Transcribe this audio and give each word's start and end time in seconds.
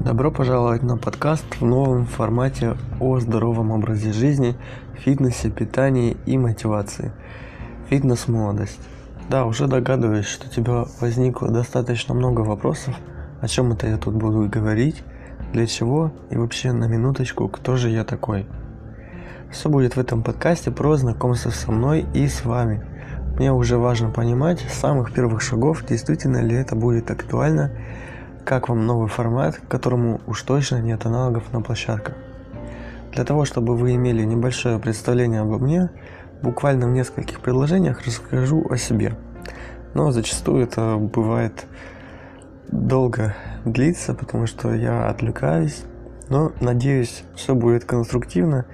Добро 0.00 0.30
пожаловать 0.30 0.82
на 0.82 0.96
подкаст 0.96 1.44
в 1.60 1.64
новом 1.66 2.06
формате 2.06 2.74
о 3.00 3.20
здоровом 3.20 3.70
образе 3.70 4.14
жизни, 4.14 4.56
фитнесе, 4.94 5.50
питании 5.50 6.16
и 6.24 6.38
мотивации. 6.38 7.12
Фитнес-молодость. 7.90 8.80
Да, 9.28 9.44
уже 9.44 9.66
догадываюсь, 9.66 10.24
что 10.24 10.46
у 10.46 10.50
тебя 10.50 10.86
возникло 11.02 11.50
достаточно 11.50 12.14
много 12.14 12.40
вопросов, 12.40 12.94
о 13.42 13.46
чем 13.46 13.72
это 13.72 13.88
я 13.88 13.98
тут 13.98 14.14
буду 14.14 14.48
говорить, 14.48 15.04
для 15.52 15.66
чего 15.66 16.12
и 16.30 16.36
вообще 16.38 16.72
на 16.72 16.86
минуточку, 16.86 17.48
кто 17.48 17.76
же 17.76 17.90
я 17.90 18.02
такой. 18.02 18.46
Все 19.52 19.68
будет 19.68 19.96
в 19.96 20.00
этом 20.00 20.22
подкасте 20.22 20.70
про 20.70 20.96
знакомство 20.96 21.50
со 21.50 21.70
мной 21.70 22.06
и 22.14 22.26
с 22.26 22.46
вами. 22.46 22.82
Мне 23.36 23.52
уже 23.52 23.76
важно 23.76 24.08
понимать 24.08 24.60
с 24.60 24.80
самых 24.80 25.12
первых 25.12 25.42
шагов, 25.42 25.84
действительно 25.84 26.38
ли 26.38 26.56
это 26.56 26.74
будет 26.74 27.10
актуально 27.10 27.70
как 28.44 28.68
вам 28.68 28.86
новый 28.86 29.08
формат, 29.08 29.60
которому 29.68 30.20
уж 30.26 30.42
точно 30.42 30.80
нет 30.80 31.06
аналогов 31.06 31.52
на 31.52 31.60
площадках? 31.60 32.14
Для 33.12 33.24
того, 33.24 33.44
чтобы 33.44 33.76
вы 33.76 33.94
имели 33.94 34.22
небольшое 34.24 34.78
представление 34.78 35.40
обо 35.40 35.58
мне, 35.58 35.90
буквально 36.42 36.86
в 36.86 36.90
нескольких 36.90 37.40
предложениях 37.40 38.06
расскажу 38.06 38.66
о 38.70 38.76
себе. 38.76 39.14
Но 39.94 40.12
зачастую 40.12 40.64
это 40.64 40.96
бывает 40.96 41.66
долго 42.68 43.34
длится, 43.64 44.14
потому 44.14 44.46
что 44.46 44.74
я 44.74 45.08
отвлекаюсь. 45.08 45.82
Но 46.28 46.52
надеюсь, 46.60 47.24
все 47.34 47.54
будет 47.54 47.84
конструктивно 47.84 48.66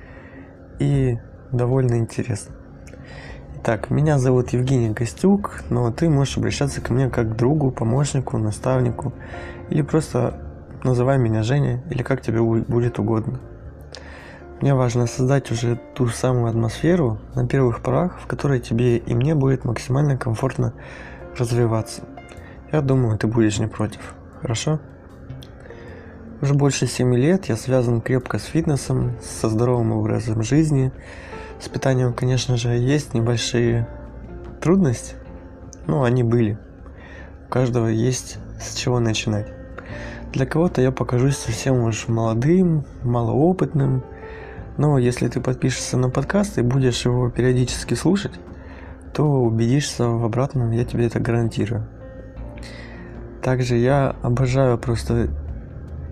и 0.78 1.18
довольно 1.52 1.94
интересно. 1.94 2.54
Так, 3.62 3.90
меня 3.90 4.18
зовут 4.18 4.50
Евгений 4.50 4.94
Костюк, 4.94 5.62
но 5.70 5.90
ты 5.90 6.08
можешь 6.08 6.36
обращаться 6.36 6.80
ко 6.80 6.92
мне 6.92 7.10
как 7.10 7.32
к 7.32 7.36
другу, 7.36 7.70
помощнику, 7.70 8.38
наставнику 8.38 9.12
или 9.70 9.82
просто 9.82 10.40
называй 10.84 11.18
меня 11.18 11.42
Женя 11.42 11.82
или 11.90 12.02
как 12.02 12.22
тебе 12.22 12.40
будет 12.40 12.98
угодно. 12.98 13.40
Мне 14.60 14.74
важно 14.74 15.06
создать 15.06 15.50
уже 15.50 15.78
ту 15.94 16.06
самую 16.06 16.46
атмосферу 16.46 17.18
на 17.34 17.46
первых 17.46 17.82
порах, 17.82 18.18
в 18.20 18.26
которой 18.26 18.60
тебе 18.60 18.96
и 18.96 19.14
мне 19.14 19.34
будет 19.34 19.64
максимально 19.64 20.16
комфортно 20.16 20.72
развиваться. 21.36 22.02
Я 22.72 22.80
думаю, 22.80 23.18
ты 23.18 23.26
будешь 23.26 23.58
не 23.58 23.66
против. 23.66 24.14
Хорошо? 24.40 24.80
Уже 26.42 26.52
больше 26.52 26.86
7 26.86 27.14
лет 27.14 27.46
я 27.46 27.56
связан 27.56 28.02
крепко 28.02 28.38
с 28.38 28.44
фитнесом, 28.44 29.12
со 29.22 29.48
здоровым 29.48 29.92
образом 29.92 30.42
жизни, 30.42 30.92
с 31.58 31.68
питанием, 31.68 32.12
конечно 32.12 32.58
же, 32.58 32.68
есть 32.76 33.14
небольшие 33.14 33.88
трудности, 34.60 35.14
но 35.86 36.02
они 36.02 36.22
были. 36.22 36.58
У 37.46 37.48
каждого 37.48 37.86
есть 37.86 38.38
с 38.60 38.74
чего 38.74 39.00
начинать. 39.00 39.46
Для 40.34 40.44
кого-то 40.44 40.82
я 40.82 40.92
покажусь 40.92 41.38
совсем 41.38 41.82
уж 41.84 42.06
молодым, 42.06 42.84
малоопытным, 43.02 44.04
но 44.76 44.98
если 44.98 45.28
ты 45.28 45.40
подпишешься 45.40 45.96
на 45.96 46.10
подкаст 46.10 46.58
и 46.58 46.62
будешь 46.62 47.06
его 47.06 47.30
периодически 47.30 47.94
слушать, 47.94 48.32
то 49.14 49.24
убедишься 49.24 50.06
в 50.06 50.22
обратном, 50.22 50.72
я 50.72 50.84
тебе 50.84 51.06
это 51.06 51.18
гарантирую. 51.18 51.86
Также 53.42 53.76
я 53.76 54.14
обожаю 54.22 54.76
просто 54.76 55.30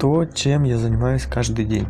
то, 0.05 0.27
чем 0.27 0.65
я 0.65 0.77
занимаюсь 0.77 1.25
каждый 1.25 1.65
день. 1.65 1.87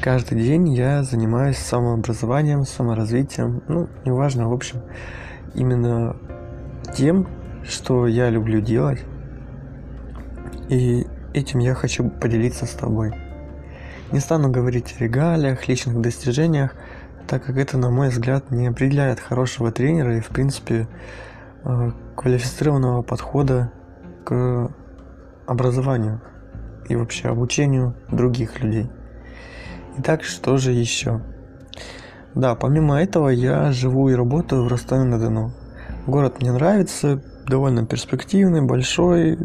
Каждый 0.00 0.40
день 0.40 0.72
я 0.72 1.02
занимаюсь 1.02 1.58
самообразованием, 1.58 2.64
саморазвитием, 2.64 3.62
ну, 3.68 3.86
неважно, 4.06 4.48
в 4.48 4.54
общем, 4.54 4.80
именно 5.54 6.16
тем, 6.96 7.28
что 7.62 8.06
я 8.06 8.30
люблю 8.30 8.62
делать. 8.62 9.04
И 10.70 11.06
этим 11.34 11.58
я 11.58 11.74
хочу 11.74 12.08
поделиться 12.08 12.64
с 12.64 12.70
тобой. 12.70 13.12
Не 14.10 14.20
стану 14.20 14.50
говорить 14.50 14.94
о 14.96 15.04
регалиях, 15.04 15.68
личных 15.68 16.00
достижениях, 16.00 16.74
так 17.28 17.44
как 17.44 17.58
это, 17.58 17.76
на 17.76 17.90
мой 17.90 18.08
взгляд, 18.08 18.50
не 18.50 18.68
определяет 18.68 19.20
хорошего 19.20 19.70
тренера 19.70 20.16
и, 20.16 20.20
в 20.20 20.28
принципе, 20.28 20.88
э, 21.64 21.90
квалифицированного 22.16 23.02
подхода 23.02 23.70
к 24.24 24.70
образованию 25.44 26.22
и 26.90 26.96
вообще 26.96 27.28
обучению 27.28 27.94
других 28.10 28.60
людей. 28.60 28.90
Итак, 29.98 30.24
что 30.24 30.56
же 30.56 30.72
еще? 30.72 31.20
Да, 32.34 32.54
помимо 32.54 33.00
этого 33.00 33.28
я 33.28 33.72
живу 33.72 34.08
и 34.08 34.14
работаю 34.14 34.64
в 34.64 34.68
Ростове-на-Дону. 34.68 35.52
Город 36.06 36.40
мне 36.40 36.52
нравится, 36.52 37.22
довольно 37.46 37.86
перспективный, 37.86 38.62
большой, 38.62 39.38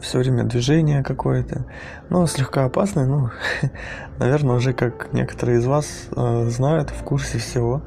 все 0.00 0.18
время 0.18 0.44
движение 0.44 1.02
какое-то, 1.02 1.66
но 2.08 2.26
слегка 2.26 2.64
опасный, 2.64 3.06
ну, 3.06 3.30
наверное, 4.18 4.56
уже 4.56 4.72
как 4.72 5.12
некоторые 5.12 5.58
из 5.58 5.66
вас 5.66 6.08
э, 6.14 6.44
знают, 6.48 6.90
в 6.90 7.02
курсе 7.02 7.38
всего, 7.38 7.82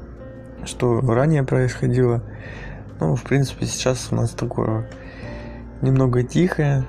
что 0.64 1.00
ранее 1.00 1.44
происходило. 1.44 2.22
Ну, 3.00 3.16
в 3.16 3.22
принципе, 3.22 3.66
сейчас 3.66 4.08
у 4.10 4.16
нас 4.16 4.30
такое 4.30 4.88
немного 5.80 6.22
тихое, 6.22 6.84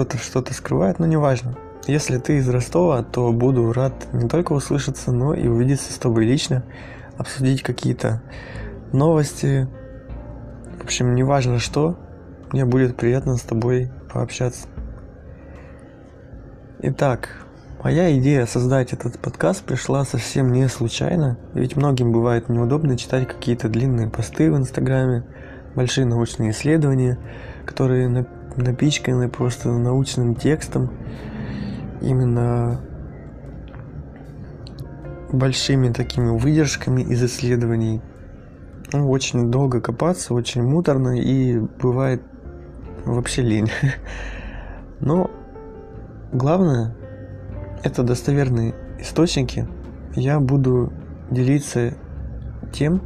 кто-то 0.00 0.16
что-то 0.16 0.54
скрывает, 0.54 0.98
но 0.98 1.04
неважно. 1.04 1.56
Если 1.86 2.16
ты 2.16 2.38
из 2.38 2.48
Ростова, 2.48 3.02
то 3.02 3.30
буду 3.32 3.70
рад 3.70 3.92
не 4.14 4.30
только 4.30 4.54
услышаться, 4.54 5.12
но 5.12 5.34
и 5.34 5.46
увидеться 5.46 5.92
с 5.92 5.98
тобой 5.98 6.24
лично, 6.24 6.62
обсудить 7.18 7.62
какие-то 7.62 8.22
новости. 8.92 9.68
В 10.78 10.84
общем, 10.84 11.14
неважно 11.14 11.58
что, 11.58 11.98
мне 12.50 12.64
будет 12.64 12.96
приятно 12.96 13.36
с 13.36 13.42
тобой 13.42 13.90
пообщаться. 14.10 14.68
Итак, 16.78 17.44
моя 17.84 18.16
идея 18.18 18.46
создать 18.46 18.94
этот 18.94 19.18
подкаст 19.18 19.64
пришла 19.64 20.06
совсем 20.06 20.50
не 20.50 20.66
случайно, 20.68 21.36
ведь 21.52 21.76
многим 21.76 22.10
бывает 22.10 22.48
неудобно 22.48 22.96
читать 22.96 23.28
какие-то 23.28 23.68
длинные 23.68 24.08
посты 24.08 24.50
в 24.50 24.56
Инстаграме, 24.56 25.24
большие 25.74 26.06
научные 26.06 26.52
исследования, 26.52 27.18
которые 27.66 28.08
напичканы 28.56 29.28
просто 29.28 29.70
научным 29.70 30.34
текстом, 30.34 30.90
именно 32.00 32.80
большими 35.32 35.92
такими 35.92 36.36
выдержками 36.38 37.02
из 37.02 37.22
исследований. 37.22 38.00
Ну, 38.92 39.08
очень 39.08 39.50
долго 39.50 39.80
копаться, 39.80 40.34
очень 40.34 40.62
муторно 40.62 41.20
и 41.20 41.58
бывает 41.58 42.22
вообще 43.04 43.42
лень. 43.42 43.70
Но 45.00 45.30
главное 46.32 46.96
это 47.84 48.02
достоверные 48.02 48.74
источники. 48.98 49.68
Я 50.14 50.40
буду 50.40 50.92
делиться 51.30 51.94
тем 52.72 53.00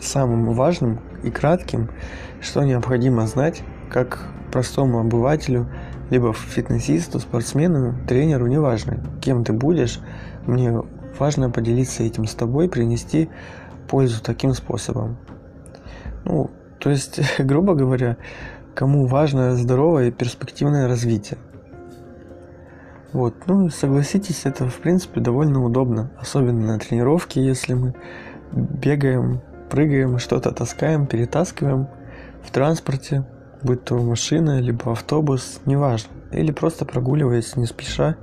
самым 0.00 0.52
важным 0.52 1.00
и 1.22 1.30
кратким, 1.30 1.90
что 2.40 2.62
необходимо 2.64 3.26
знать 3.26 3.62
как 3.90 4.20
простому 4.52 5.00
обывателю 5.00 5.68
либо 6.10 6.32
фитнесисту, 6.32 7.20
спортсмену, 7.20 7.94
тренеру, 8.06 8.46
неважно, 8.46 8.98
кем 9.20 9.44
ты 9.44 9.52
будешь, 9.52 10.00
мне 10.46 10.82
важно 11.18 11.50
поделиться 11.50 12.02
этим 12.02 12.26
с 12.26 12.34
тобой, 12.34 12.68
принести 12.68 13.28
пользу 13.88 14.22
таким 14.22 14.54
способом. 14.54 15.18
Ну, 16.24 16.50
то 16.78 16.90
есть, 16.90 17.20
грубо 17.38 17.74
говоря, 17.74 18.16
кому 18.74 19.06
важно 19.06 19.56
здоровое 19.56 20.08
и 20.08 20.12
перспективное 20.12 20.88
развитие. 20.88 21.38
Вот, 23.12 23.34
ну, 23.46 23.70
согласитесь, 23.70 24.42
это, 24.44 24.68
в 24.68 24.76
принципе, 24.76 25.20
довольно 25.20 25.64
удобно, 25.64 26.10
особенно 26.18 26.66
на 26.66 26.78
тренировке, 26.78 27.42
если 27.42 27.72
мы 27.72 27.94
бегаем, 28.52 29.40
прыгаем, 29.68 30.18
что-то 30.18 30.52
таскаем, 30.52 31.06
перетаскиваем 31.06 31.88
в 32.42 32.50
транспорте, 32.50 33.24
будь 33.62 33.84
то 33.84 33.96
машина, 33.98 34.60
либо 34.60 34.92
автобус, 34.92 35.60
неважно. 35.66 36.10
Или 36.32 36.52
просто 36.52 36.84
прогуливаясь 36.84 37.56
не 37.56 37.66
спеша, 37.66 38.16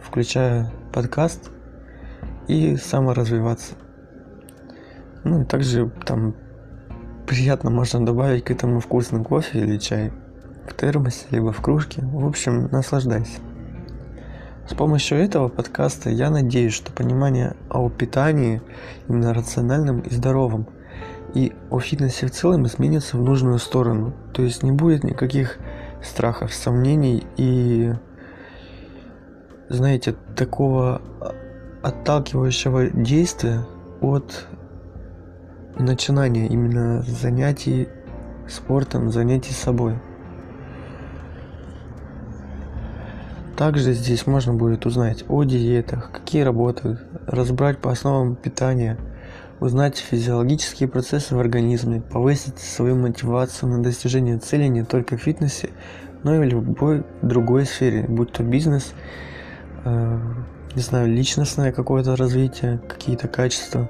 включая 0.00 0.72
подкаст 0.92 1.50
и 2.48 2.76
саморазвиваться. 2.76 3.74
Ну 5.24 5.42
и 5.42 5.44
также 5.44 5.90
там 6.04 6.34
приятно 7.26 7.70
можно 7.70 8.04
добавить 8.04 8.44
к 8.44 8.50
этому 8.50 8.80
вкусный 8.80 9.22
кофе 9.22 9.60
или 9.60 9.78
чай 9.78 10.12
в 10.66 10.74
термосе, 10.74 11.26
либо 11.30 11.52
в 11.52 11.60
кружке. 11.60 12.02
В 12.02 12.26
общем, 12.26 12.68
наслаждайся. 12.70 13.40
С 14.68 14.74
помощью 14.74 15.18
этого 15.18 15.48
подкаста 15.48 16.08
я 16.08 16.30
надеюсь, 16.30 16.72
что 16.72 16.92
понимание 16.92 17.56
о 17.68 17.88
питании 17.90 18.62
именно 19.08 19.34
рациональном 19.34 20.00
и 20.00 20.10
здоровом– 20.10 20.66
и 21.34 21.52
о 21.70 21.80
фитнесе 21.80 22.26
в 22.26 22.30
целом 22.30 22.66
изменится 22.66 23.16
в 23.16 23.22
нужную 23.22 23.58
сторону. 23.58 24.12
То 24.32 24.42
есть 24.42 24.62
не 24.62 24.72
будет 24.72 25.04
никаких 25.04 25.58
страхов, 26.02 26.52
сомнений 26.52 27.24
и, 27.36 27.92
знаете, 29.68 30.14
такого 30.36 31.00
отталкивающего 31.82 32.90
действия 32.90 33.66
от 34.00 34.46
начинания 35.78 36.46
именно 36.46 37.02
занятий 37.02 37.88
спортом, 38.48 39.10
занятий 39.10 39.52
собой. 39.52 39.98
Также 43.56 43.92
здесь 43.92 44.26
можно 44.26 44.54
будет 44.54 44.86
узнать 44.86 45.24
о 45.28 45.44
диетах, 45.44 46.10
какие 46.10 46.42
работают, 46.42 47.00
разобрать 47.26 47.78
по 47.78 47.92
основам 47.92 48.34
питания, 48.34 48.98
узнать 49.62 49.96
физиологические 49.96 50.88
процессы 50.88 51.36
в 51.36 51.38
организме, 51.38 52.00
повысить 52.00 52.58
свою 52.58 52.96
мотивацию 52.96 53.68
на 53.70 53.82
достижение 53.82 54.38
целей 54.38 54.68
не 54.68 54.82
только 54.82 55.16
в 55.16 55.20
фитнесе, 55.20 55.70
но 56.24 56.34
и 56.34 56.38
в 56.38 56.42
любой 56.42 57.04
другой 57.22 57.64
сфере, 57.64 58.04
будь 58.08 58.32
то 58.32 58.42
бизнес, 58.42 58.92
э, 59.84 60.18
не 60.74 60.82
знаю, 60.82 61.08
личностное 61.08 61.70
какое-то 61.70 62.16
развитие, 62.16 62.78
какие-то 62.88 63.28
качества. 63.28 63.88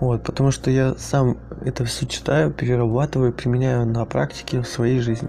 Вот, 0.00 0.22
потому 0.22 0.52
что 0.52 0.70
я 0.70 0.94
сам 0.96 1.38
это 1.64 1.84
все 1.84 2.06
читаю, 2.06 2.52
перерабатываю, 2.52 3.32
применяю 3.32 3.86
на 3.86 4.04
практике 4.04 4.60
в 4.60 4.68
своей 4.68 5.00
жизни. 5.00 5.28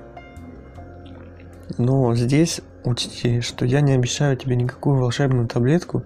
Но 1.80 2.14
здесь 2.16 2.62
учти, 2.84 3.42
что 3.42 3.66
я 3.66 3.82
не 3.82 3.94
обещаю 3.94 4.38
тебе 4.38 4.56
никакую 4.56 4.98
волшебную 5.00 5.48
таблетку 5.48 6.04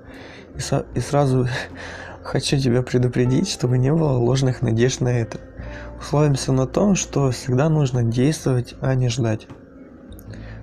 и, 0.56 0.60
со- 0.60 0.86
и 0.96 1.00
сразу 1.00 1.48
хочу 2.24 2.58
тебя 2.58 2.82
предупредить, 2.82 3.50
чтобы 3.50 3.78
не 3.78 3.92
было 3.94 4.18
ложных 4.18 4.62
надежд 4.62 5.02
на 5.02 5.10
это. 5.10 5.40
Условимся 6.00 6.52
на 6.52 6.68
том, 6.68 6.96
что 6.96 7.32
всегда 7.32 7.70
нужно 7.70 8.04
действовать, 8.04 8.76
а 8.82 8.96
не 8.96 9.10
ждать. 9.10 9.48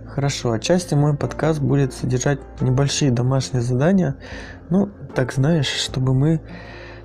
Хорошо, 0.06 0.52
отчасти 0.52 0.94
мой 0.94 1.16
подкаст 1.16 1.60
будет 1.60 1.93
содержать 1.93 2.40
небольшие 2.60 3.10
домашние 3.12 3.62
задания, 3.62 4.16
ну, 4.69 4.90
так 5.14 5.32
знаешь, 5.32 5.69
чтобы 5.69 6.12
мы 6.12 6.40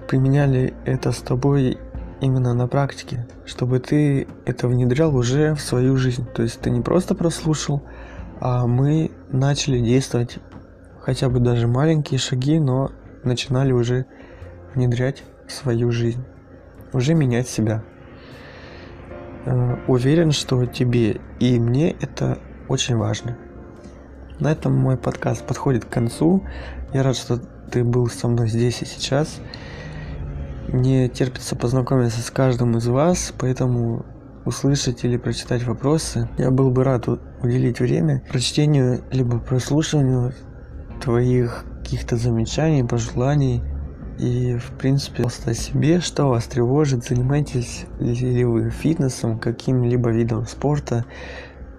применяли 0.07 0.73
это 0.85 1.11
с 1.11 1.19
тобой 1.19 1.77
именно 2.21 2.53
на 2.53 2.67
практике, 2.67 3.27
чтобы 3.45 3.79
ты 3.79 4.27
это 4.45 4.67
внедрял 4.67 5.15
уже 5.15 5.53
в 5.53 5.61
свою 5.61 5.97
жизнь. 5.97 6.25
То 6.33 6.41
есть 6.41 6.59
ты 6.59 6.71
не 6.71 6.81
просто 6.81 7.15
прослушал, 7.15 7.83
а 8.39 8.65
мы 8.65 9.11
начали 9.29 9.79
действовать 9.79 10.39
хотя 11.01 11.29
бы 11.29 11.39
даже 11.39 11.67
маленькие 11.67 12.19
шаги, 12.19 12.59
но 12.59 12.91
начинали 13.23 13.73
уже 13.73 14.05
внедрять 14.75 15.23
в 15.47 15.51
свою 15.51 15.91
жизнь, 15.91 16.23
уже 16.93 17.13
менять 17.13 17.47
себя. 17.47 17.83
Э, 19.45 19.77
уверен, 19.87 20.31
что 20.31 20.65
тебе 20.65 21.19
и 21.39 21.59
мне 21.59 21.91
это 21.91 22.39
очень 22.67 22.95
важно. 22.95 23.37
На 24.39 24.51
этом 24.51 24.73
мой 24.73 24.97
подкаст 24.97 25.45
подходит 25.45 25.85
к 25.85 25.89
концу. 25.89 26.43
Я 26.93 27.03
рад, 27.03 27.15
что 27.15 27.37
ты 27.37 27.83
был 27.83 28.07
со 28.07 28.27
мной 28.27 28.47
здесь 28.49 28.81
и 28.81 28.85
сейчас. 28.85 29.39
Не 30.69 31.09
терпится 31.09 31.55
познакомиться 31.55 32.21
с 32.21 32.31
каждым 32.31 32.77
из 32.77 32.87
вас, 32.87 33.33
поэтому 33.37 34.05
услышать 34.45 35.03
или 35.03 35.17
прочитать 35.17 35.63
вопросы. 35.63 36.29
Я 36.37 36.51
был 36.51 36.71
бы 36.71 36.83
рад 36.83 37.07
уделить 37.41 37.79
время 37.79 38.23
прочтению 38.29 39.03
либо 39.11 39.39
прослушиванию 39.39 40.33
твоих 41.01 41.65
каких-то 41.79 42.17
замечаний, 42.17 42.83
пожеланий 42.83 43.61
и, 44.19 44.57
в 44.57 44.71
принципе, 44.77 45.23
о 45.23 45.53
себе, 45.53 45.99
что 45.99 46.29
вас 46.29 46.45
тревожит, 46.45 47.05
занимаетесь 47.05 47.85
ли 47.99 48.45
вы 48.45 48.69
фитнесом, 48.69 49.39
каким-либо 49.39 50.09
видом 50.09 50.45
спорта, 50.45 51.05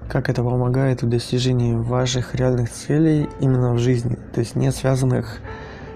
как 0.09 0.29
это 0.29 0.43
помогает 0.43 1.03
в 1.03 1.09
достижении 1.09 1.75
ваших 1.75 2.35
реальных 2.35 2.71
целей 2.71 3.29
именно 3.41 3.73
в 3.73 3.79
жизни, 3.79 4.19
то 4.33 4.41
есть 4.41 4.57
не 4.57 4.71
связанных 4.73 5.41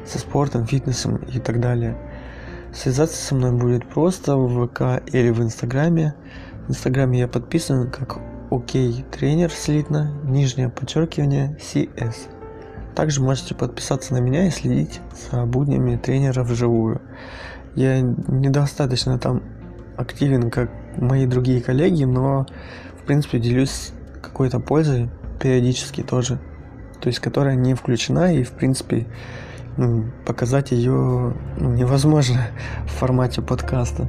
со 0.06 0.19
спортом, 0.19 0.67
фитнесом 0.67 1.17
и 1.17 1.38
так 1.38 1.61
далее. 1.61 1.96
Связаться 2.73 3.17
со 3.17 3.35
мной 3.35 3.52
будет 3.52 3.87
просто 3.88 4.37
в 4.37 4.67
ВК 4.67 5.02
или 5.12 5.31
в 5.31 5.43
Инстаграме. 5.43 6.14
В 6.67 6.70
Инстаграме 6.70 7.20
я 7.20 7.29
подписан 7.29 7.90
как 7.90 8.19
ОК 8.50 8.73
тренер 9.11 9.50
слитно, 9.50 10.12
нижнее 10.25 10.69
подчеркивание 10.69 11.58
CS. 11.61 12.38
Также 12.99 13.23
можете 13.23 13.55
подписаться 13.55 14.12
на 14.12 14.19
меня 14.19 14.49
и 14.49 14.50
следить 14.50 15.00
за 15.31 15.47
буднями 15.47 15.95
тренера 15.95 16.43
вживую. 16.43 17.00
Я 17.77 18.00
недостаточно 18.00 19.21
там 19.21 19.41
активен, 19.97 20.50
как 20.50 20.69
мои 20.97 21.25
другие 21.25 21.61
коллеги, 21.61 22.03
но 22.03 22.45
в 23.00 23.06
принципе 23.06 23.39
делюсь 23.39 23.93
какой-то 24.21 24.59
пользой 24.59 25.11
периодически 25.41 26.03
тоже, 26.03 26.41
то 27.00 27.06
есть 27.06 27.21
которая 27.21 27.55
не 27.55 27.75
включена 27.75 28.35
и 28.35 28.43
в 28.43 28.50
принципе 28.50 29.06
ну, 29.77 30.06
показать 30.27 30.73
ее 30.73 31.37
ну, 31.56 31.75
невозможно 31.75 32.49
в 32.85 32.91
формате 32.91 33.43
подкаста. 33.43 34.09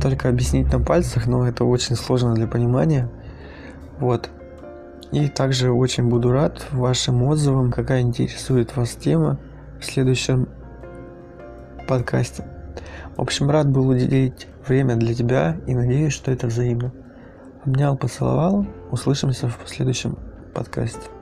Только 0.00 0.28
объяснить 0.28 0.72
на 0.72 0.78
пальцах, 0.78 1.26
но 1.26 1.48
это 1.48 1.64
очень 1.64 1.96
сложно 1.96 2.32
для 2.34 2.46
понимания. 2.46 3.10
Вот. 3.98 4.30
И 5.12 5.28
также 5.28 5.72
очень 5.72 6.08
буду 6.08 6.30
рад 6.30 6.66
вашим 6.70 7.22
отзывам, 7.24 7.72
какая 7.72 8.00
интересует 8.02 8.76
вас 8.76 8.90
тема 8.90 9.38
в 9.80 9.84
следующем 9.84 10.48
подкасте. 11.88 12.44
В 13.16 13.20
общем, 13.20 13.50
рад 13.50 13.68
был 13.68 13.88
уделить 13.88 14.46
время 14.66 14.96
для 14.96 15.14
тебя 15.14 15.56
и 15.66 15.74
надеюсь, 15.74 16.12
что 16.12 16.30
это 16.30 16.46
взаимно. 16.46 16.92
Обнял, 17.64 17.96
поцеловал. 17.96 18.66
Услышимся 18.90 19.48
в 19.48 19.68
следующем 19.68 20.16
подкасте. 20.54 21.19